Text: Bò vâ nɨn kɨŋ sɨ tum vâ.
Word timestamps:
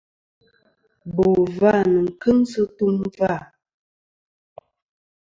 Bò 1.15 1.27
vâ 1.57 1.73
nɨn 1.91 2.07
kɨŋ 2.21 2.37
sɨ 2.51 2.61
tum 2.77 2.95
vâ. 3.17 3.33